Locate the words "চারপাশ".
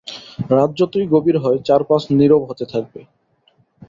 1.67-2.01